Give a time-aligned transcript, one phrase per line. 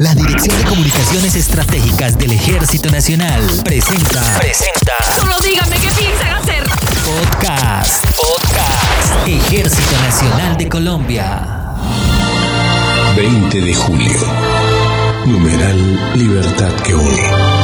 [0.00, 4.38] La Dirección de Comunicaciones Estratégicas del Ejército Nacional presenta.
[4.38, 4.94] Presenta.
[5.14, 6.64] Solo díganme qué piensan hacer.
[7.04, 8.06] Podcast.
[8.16, 9.28] Podcast.
[9.28, 11.46] Ejército Nacional de Colombia.
[13.14, 14.20] 20 de julio.
[15.26, 17.60] Numeral Libertad que une.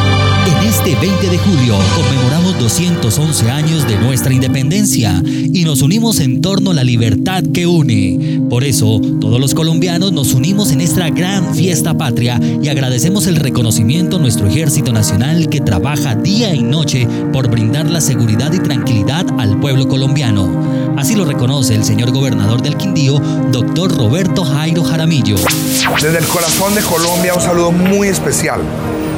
[0.47, 6.43] En este 20 de julio conmemoramos 211 años de nuestra independencia y nos unimos en
[6.43, 8.36] torno a la libertad que une.
[8.49, 13.37] Por eso, todos los colombianos nos unimos en esta gran fiesta patria y agradecemos el
[13.37, 18.61] reconocimiento a nuestro Ejército Nacional que trabaja día y noche por brindar la seguridad y
[18.61, 20.95] tranquilidad al pueblo colombiano.
[20.97, 23.19] Así lo reconoce el señor gobernador del Quindío,
[23.51, 25.37] doctor Roberto Jairo Jaramillo.
[26.01, 28.61] Desde el corazón de Colombia un saludo muy especial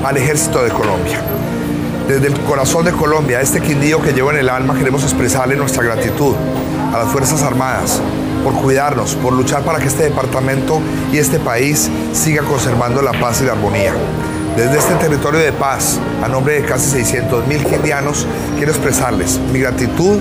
[0.05, 1.21] al ejército de Colombia.
[2.09, 5.85] Desde el corazón de Colombia, este Quindío que llevo en el alma, queremos expresarle nuestra
[5.85, 6.35] gratitud
[6.95, 8.01] a las Fuerzas Armadas
[8.45, 10.81] por cuidarnos, por luchar para que este departamento
[11.13, 13.93] y este país siga conservando la paz y la armonía.
[14.57, 19.61] Desde este territorio de paz, a nombre de casi 600 mil quindianos, quiero expresarles mi
[19.61, 20.19] gratitud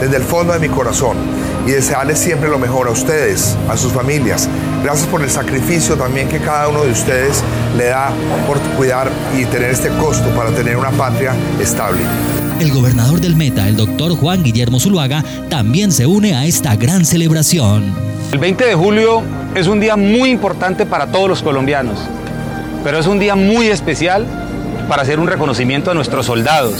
[0.00, 1.16] desde el fondo de mi corazón
[1.66, 4.48] y desearles siempre lo mejor a ustedes, a sus familias.
[4.82, 7.42] Gracias por el sacrificio también que cada uno de ustedes
[7.76, 8.12] le da
[8.46, 12.00] por cuidar y tener este costo para tener una patria estable.
[12.60, 17.04] El gobernador del Meta, el doctor Juan Guillermo Zuluaga, también se une a esta gran
[17.04, 17.94] celebración.
[18.32, 19.22] El 20 de julio
[19.54, 21.98] es un día muy importante para todos los colombianos,
[22.84, 24.26] pero es un día muy especial
[24.88, 26.74] para hacer un reconocimiento a nuestros soldados.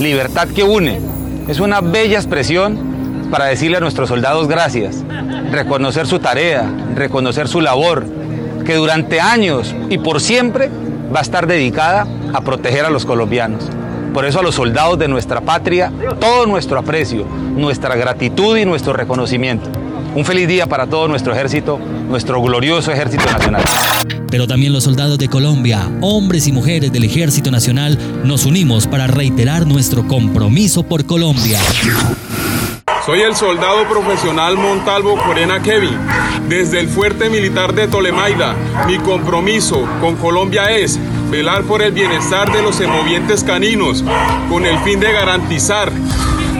[0.00, 1.00] Libertad que une.
[1.48, 2.78] Es una bella expresión
[3.30, 5.04] para decirle a nuestros soldados gracias,
[5.50, 8.06] reconocer su tarea, reconocer su labor,
[8.64, 10.70] que durante años y por siempre
[11.14, 13.64] va a estar dedicada a proteger a los colombianos.
[14.12, 17.26] Por eso a los soldados de nuestra patria, todo nuestro aprecio,
[17.56, 19.70] nuestra gratitud y nuestro reconocimiento.
[20.14, 23.62] Un feliz día para todo nuestro ejército, nuestro glorioso ejército nacional.
[24.30, 29.06] Pero también los soldados de Colombia, hombres y mujeres del ejército nacional, nos unimos para
[29.06, 31.58] reiterar nuestro compromiso por Colombia.
[33.08, 35.96] Soy el soldado profesional Montalvo Corena Kevin.
[36.46, 38.54] Desde el fuerte militar de Tolemaida,
[38.86, 40.98] mi compromiso con Colombia es
[41.30, 44.04] velar por el bienestar de los semovientes caninos,
[44.50, 45.90] con el fin de garantizar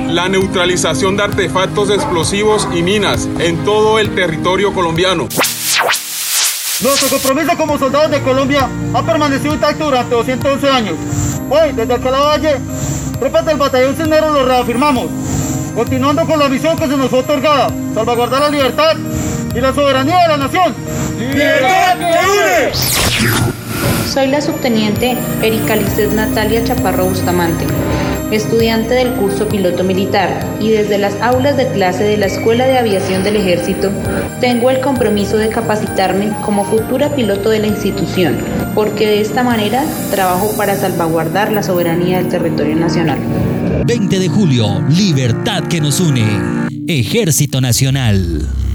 [0.06, 5.28] la neutralización de artefactos explosivos y minas en todo el territorio colombiano.
[6.80, 10.94] Nuestro compromiso como soldados de Colombia ha permanecido intacto durante 211 años.
[11.50, 12.56] Hoy, desde Aquela Valle,
[13.20, 15.27] tropas del batallón Cisneros lo reafirmamos
[15.78, 18.96] continuando con la misión que se nos fue otorgada, salvaguardar la libertad
[19.54, 20.74] y la soberanía de la nación.
[21.16, 22.74] ¡Libertad que
[24.08, 27.64] Soy la subteniente Erika Lizeth Natalia Chaparro Bustamante,
[28.32, 32.76] estudiante del curso piloto militar y desde las aulas de clase de la Escuela de
[32.76, 33.92] Aviación del Ejército
[34.40, 38.36] tengo el compromiso de capacitarme como futura piloto de la institución,
[38.74, 43.18] porque de esta manera trabajo para salvaguardar la soberanía del territorio nacional.
[43.86, 46.24] 20 de julio, libertad que nos une.
[46.86, 48.67] Ejército Nacional.